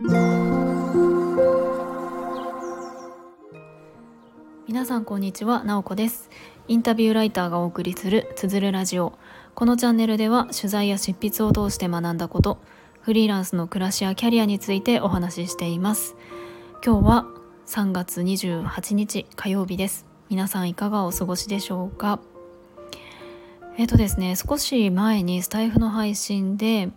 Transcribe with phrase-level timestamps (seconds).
[0.00, 0.12] 皆
[4.86, 6.30] さんこんにちは、なおこです。
[6.68, 9.18] インタビューライターがお送りするつづるラジオ。
[9.56, 12.60] このチャンネルでは取材や執筆を通して学んだこと
[13.00, 16.14] フリーランスの暮らしやキャリアについてお話ししています。
[16.86, 17.26] 今日は
[17.66, 20.06] 3月28日火曜日です。
[20.30, 22.20] 皆さんいかがお過ごしでしょうか？
[23.76, 26.90] えっ、とですね少し前にスタイフの配信で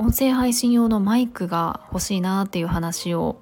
[0.00, 3.38] 音声配信用のマイクが欲しいなっていう話を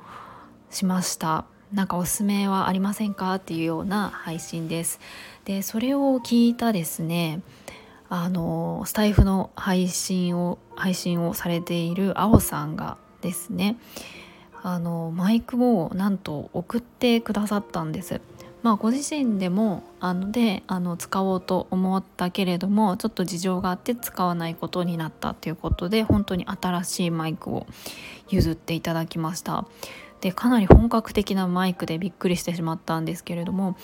[0.70, 1.44] しました。
[1.72, 4.98] なんかおすすめはありませんかっていうような配信です。
[5.44, 7.42] でそれを聞いたですね
[8.08, 13.76] あのスタイフの配信を配信をされているあおさんがですね
[14.60, 18.20] あのマイクをなんと送ってくださったんです。
[18.62, 27.66] まあ、ご自身でもあのであの使おうと思ったけれどもちょっと事情があって使わないことになったということで本当に新しいマイクを
[28.28, 29.66] 譲っていただきました。
[30.20, 33.76] でかなり本格的なマイクでびっくりしてしまったんですけれども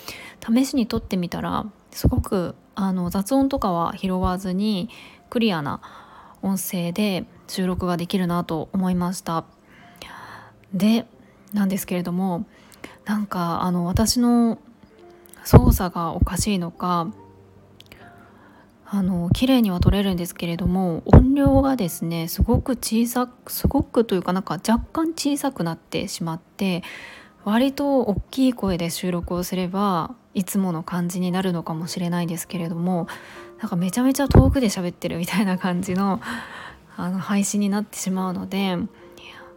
[0.44, 4.90] 試しに撮ってみたらすごくあの雑音とかは拾わずに
[5.30, 5.80] クリアな
[6.42, 9.44] 音声で収録ができるなと思いました。
[10.72, 11.06] で
[11.52, 12.46] なんですけれども
[13.04, 14.58] なんかあの私の
[15.44, 17.12] 操作がおかしいのか
[18.86, 26.82] あの綺麗には撮れるんですけれども音量がですねすごく小さくすごくというかなんか若干小さくなってしまって
[27.44, 33.06] 割と大きい声で収録をすればいつもの感じになるのかもしれないですけれども
[33.60, 36.20] なんかめちゃめちゃ遠くで喋ってるみたいな感じの
[36.96, 38.76] あの配信になってしまうので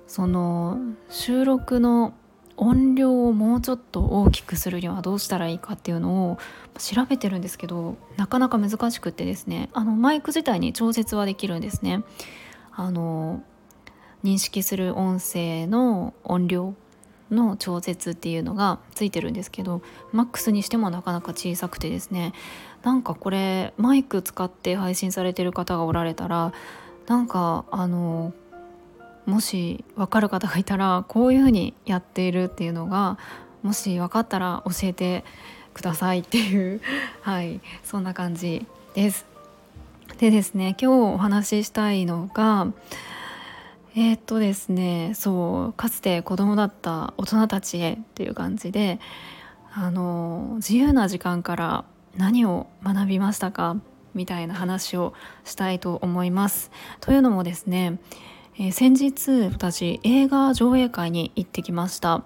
[0.07, 0.79] その
[1.09, 2.13] 収録の
[2.57, 6.37] 音量をもうちょっと大きくするにはどうしたらいいかっていうのを
[6.77, 12.03] 調べてるんですけどなかなか難しくってですねあのマイク自体に調節はできるんですね。
[12.73, 13.43] あの
[14.23, 16.73] 認識する音声の音量
[17.31, 22.33] の調節っていうのがついてるんですけどマックスにしてもなかなか小さくてですね
[22.83, 26.53] なんかこれマイク使って配信されてる方がおられたら
[27.07, 28.33] なんかあの
[29.27, 33.19] もし分かる方がいたらこういうふうにやっているっていうのが
[33.61, 35.25] もし分かったら教えて
[35.73, 36.81] くださいっていう
[37.21, 38.65] はいそんな感じ
[38.95, 39.25] です。
[40.17, 42.67] でですね今日お話ししたいのが
[43.95, 48.99] えー、っとですねそうかつて子供だった大人たちへっていう感じで
[49.73, 53.75] あの自由な時間から何を学びましたか
[54.13, 55.13] みたいな話を
[55.43, 56.71] したいと思います。
[57.01, 57.99] というのもですね
[58.59, 62.23] えー、先日私映画上映会に行ってきました。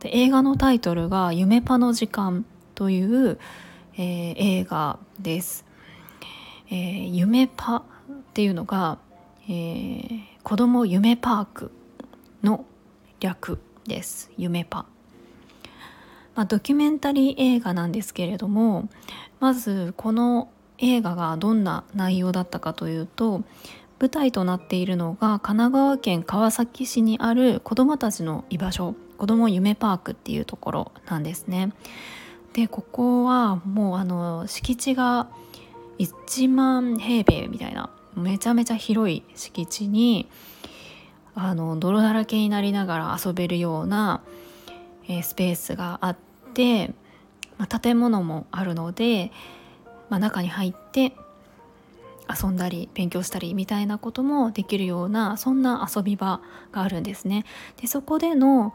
[0.00, 3.38] で映画のタイトルが「夢パの時間」という、
[3.96, 5.64] えー、映画です、
[6.70, 7.82] えー、夢パっ
[8.32, 8.98] ていうのが、
[9.46, 11.70] えー、子供夢パーク
[12.42, 12.64] の
[13.20, 14.30] 略です。
[14.38, 14.86] 夢パ。
[16.34, 18.88] まあ、ドキュメンタリー映画なんですけれども
[19.38, 23.44] まずこの映画がどんな内容だったかというと
[24.04, 31.72] 舞台となっているのが神奈川県川崎市にある子どもたちの居場所子ども夢パークっていうところなんですね。
[32.52, 35.28] でここはもうあの敷地が
[35.98, 40.28] 1万平米みたいなめちゃめちゃ広い敷地に
[41.34, 44.20] あの泥だらけになりながら遊べるような、
[45.08, 46.16] えー、スペースがあっ
[46.52, 46.88] て、
[47.56, 49.32] まあ、建物もあるので、
[50.10, 51.16] まあ、中に入って
[52.28, 56.40] 遊んだり勉強したりみたいなこともできるようなそんな遊び場
[56.72, 57.44] があるんですね。
[57.80, 58.74] でそこでの、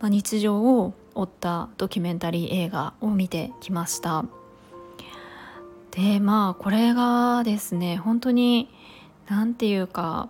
[0.00, 4.24] ま、日常を追ったドキュメンタリー映画を見てきました。
[5.90, 8.68] でまあこれがですね本当に
[9.28, 10.28] 何て言うか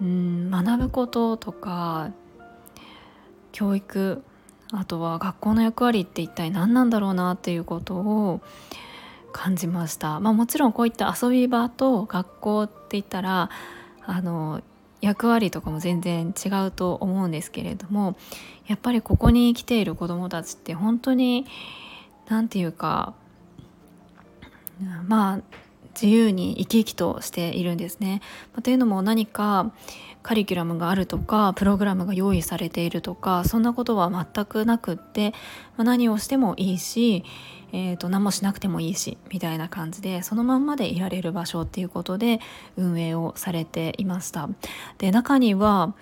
[0.00, 2.10] うん学ぶこととか
[3.52, 4.22] 教育
[4.72, 8.40] あとは学校の役割って一体何なんだろうなっていうことを
[9.36, 13.50] 感じました、まあ、もちろんこういった遊び場と学校って言ったら
[14.02, 14.62] あの
[15.02, 18.16] 役割とかも全然違うと思うんですけれども
[18.66, 21.46] やっぱりここに来ている子どもたちって本当に
[22.28, 23.14] 何て言うか
[25.06, 25.40] まあ
[26.00, 28.20] 自由に生き生きとしているんですね。
[28.52, 29.72] まあ、というのも何か
[30.22, 35.30] カリキュラムがあるとかプログラムが用意されているとかそんなことは全くなくって、
[35.76, 37.24] まあ、何をしてもいいし
[37.72, 42.40] えーと、何もしなくてもいいしみたいな感じでそのまんまでいられる場所っていうことで
[42.76, 44.48] 運営をされていました
[44.98, 45.94] で中には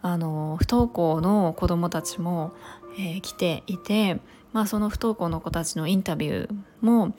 [0.00, 2.52] あの不登校の子どもたちも、
[2.98, 4.20] えー、来ていて、
[4.52, 7.14] まあ、その不登校の子たちのインタビューも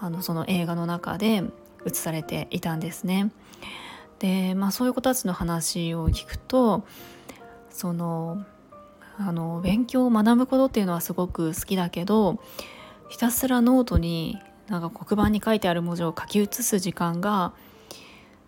[0.00, 1.42] あのその映画の中で
[1.86, 3.30] 映されていたんですね。
[4.18, 6.84] で、まあ、そういう子たちの話を聞くと
[7.70, 8.44] その
[9.18, 12.40] あの勉強を学ぶことっていうのはすごく好きだけど
[13.10, 14.38] ひたすらノートに
[14.68, 17.52] なんか黒板に書いてある文字を書き写す時間が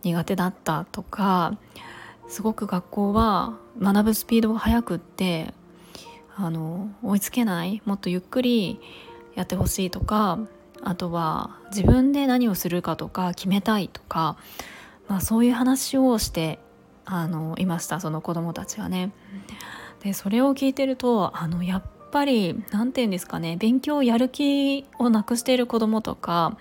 [0.03, 1.59] 苦手だったとか
[2.29, 5.53] すごく学校は学ぶスピードが速くって
[6.37, 8.81] あの追いつけないもっとゆっくり
[9.35, 10.39] やってほしいとか
[10.83, 14.37] あとは自分で何をするかとか決めたいとか、
[15.09, 16.59] まあ、そういう話をして
[17.05, 19.13] あのいましたその子どもたちはね。
[20.01, 26.59] でそれを聞いてるとあのやっぱり何て言うんですかね勉強やる気をなくしている子どもとか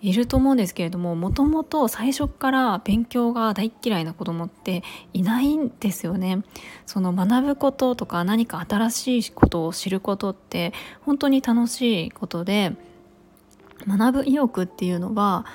[0.00, 4.82] いると思うんですけれどももともと最初から勉強が大っ嫌いな子供って
[5.12, 6.42] いないんですよね。
[6.86, 12.74] その学ぶこととか何か新しいことを知ることって本当に楽しいことで
[13.86, 15.46] 学ぶ意欲っていうのは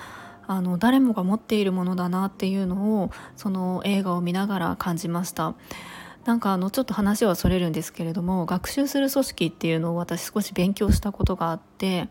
[0.47, 5.55] あの誰もが持っているものだなっていうのをその映画を見ながら感じました。
[6.25, 12.09] なんかあのちょっと話はそれるんですけれども学習する組織っていうのを私少し勉強したことがあって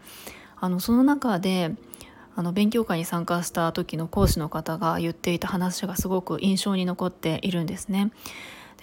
[0.61, 1.75] あのその中で
[2.37, 8.12] あの勉強会に参加した時の講師の方が言っていた話がすごく印象に残っているんですね。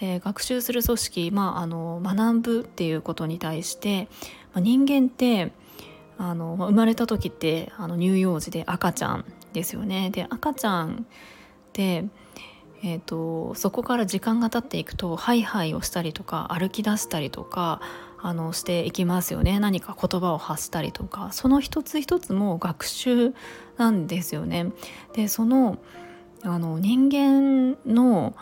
[0.00, 4.08] で学習する組織、まあ、あの学ぶっていうことに対して、
[4.52, 5.52] まあ、人間って
[6.22, 10.10] あの生まれた時ってあの乳幼児で赤ちゃんですよね。
[10.10, 12.04] で赤ちゃんって
[12.84, 17.80] えーと、そこから時間が経っていくとハイハイをしたりとか歩き出したりとか
[18.20, 23.34] あのしていきますよね何か言葉を発したりとかその一つ一つも学習
[23.76, 24.72] なんですよね。
[25.12, 25.78] でその
[26.42, 28.34] あの人間の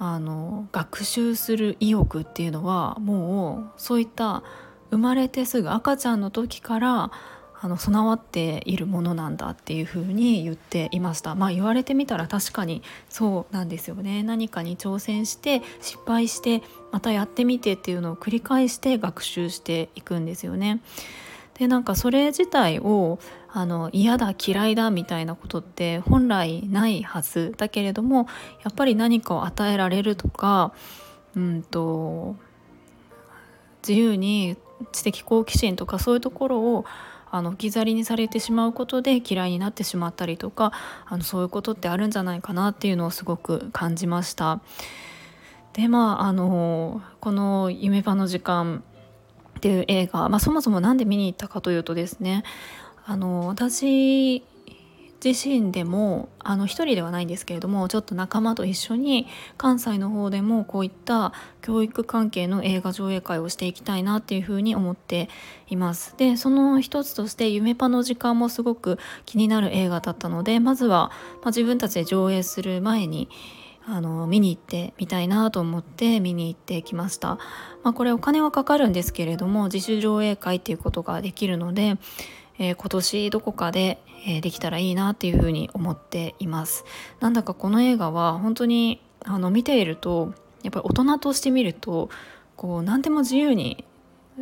[0.00, 4.42] あの学習する意欲っていうのはもうそういった
[4.90, 7.10] 生まれてすぐ赤ちゃんの時から
[7.64, 20.82] あの備わっているものなんだっていうふうに言っていましたまあ言われてみたら確かにそうなんですよね何かに挑戦して失敗してまたやってみてっていうのを繰り返して学習していくんですよね。
[21.58, 28.26] でなんかそれ自体をあの嫌だ嫌いだみたいなことって本来ないはずだけれども
[28.64, 30.72] やっぱり何かを与えられるとか
[31.36, 32.36] うんと
[33.86, 34.56] 自由に
[34.90, 36.84] 知的好奇心とかそういうところを
[37.30, 40.72] あの置き去りにされてしまうことで嫌いになってしまったりとか
[41.06, 44.60] あのそういうことってあるんじゃないかなっていうのをすごく感じました。
[45.72, 48.84] でまああのこの「夢場の時間」
[49.58, 52.44] っていう映画、まあ、そもそも何で見に行ったかというとですね
[53.04, 54.44] あの私
[55.24, 59.26] 自身でもあの一人ではないんですけれどもちょっと仲間と一緒に
[59.56, 61.32] 関西の方でもこういった
[61.62, 65.30] 教育関係の映画上映会をしていきたいなっていうふうに思って
[65.68, 66.14] います。
[66.18, 73.28] でその一つとして「夢パの時間」もすごく気になる映画だったのでまずは、まあ、自分たちで上映する前に
[73.86, 77.38] あの見に行ってみたいなと思って見に行ってきました、
[77.82, 81.98] まあ、これお金はかかるんですけれども自主上映会っていうことができるので
[82.58, 86.84] えー、今年どこかで、えー、できたらいいなっていうふうに思っています
[87.20, 92.10] なんだかこの映画は本当にあの見ているとやっぱり大人として見ると
[92.56, 93.84] こう何でも自由に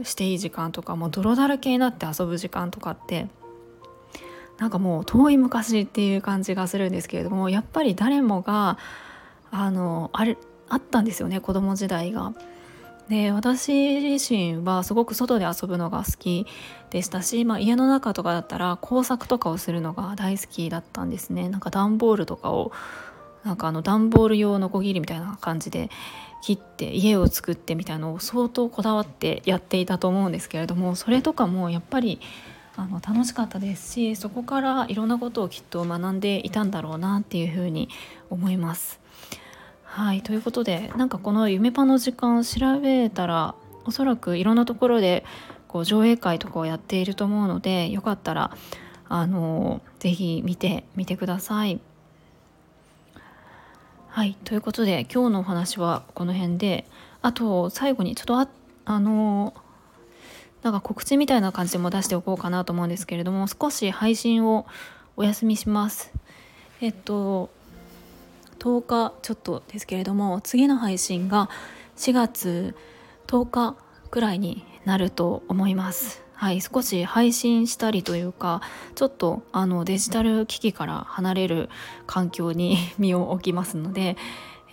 [0.05, 3.29] していい時間とかもう泥だらけになって遊ぶ時間とかって
[4.59, 8.79] なんかもう遠い昔っていう感じがするんですけれどもやっぱり誰もが
[9.51, 10.37] あのあれ
[10.69, 12.33] あったんですよね子供時代が。
[13.09, 16.47] で私自身はすごく外で遊ぶのが好き
[16.91, 22.73] でしたし、まあ、家の中とかだったら工作とかをするのが大好きだったんですねなんか段ボールとかを
[23.45, 25.91] なんかあの段ボール用のこぎりみたいな感じで
[26.43, 32.21] 切って家を作ってみたいのを相当こだわってやっていたと思うんですけれどもそれとかもやっぱり
[32.77, 37.89] あの楽しかったですしそこからいろんなことをきっと学んでいたんだろうなっていうふうに
[38.31, 39.02] 思います。
[39.93, 45.23] はいということでなんかこの夢パの時間を調べたらおそらくいろんなところで
[45.69, 48.57] こう上映会とかをやっていると思うのでよかったら
[49.11, 51.79] あのぜひ見てみてください。
[54.09, 56.87] はいということで今日のお話はこの辺で
[57.21, 58.49] あと最後にちょっとあ
[58.87, 59.53] あの
[60.63, 64.65] なんか告知みたいな感じでも出しておこうかなと思うんですけれども少し配信を
[65.19, 66.15] お休みします。
[66.81, 67.51] えっと
[68.63, 71.51] 10日ちょっとですけれども次の配信が
[71.97, 72.77] 4月
[73.27, 73.77] 10日
[74.11, 76.23] くらいになると思います。
[76.35, 78.63] はい、少し配信したりというか
[78.95, 81.71] ちょっとあのデジタル機器から離れる
[82.07, 84.17] 環境に身を置きますので、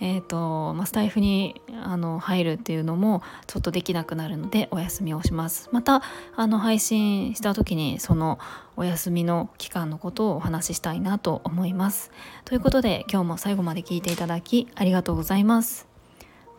[0.00, 5.68] えーとまあ、スタイフにあの入るっていうのもちょっとできなくなるのでお休みをします。
[5.72, 6.02] また
[6.34, 8.38] あの配信した時にその
[8.76, 12.10] お休みの期間のことをお話ししたいなと思います。
[12.44, 15.86] ということで今日も最後まで聞いていただきありがとうございます。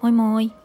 [0.02, 0.61] もいもい。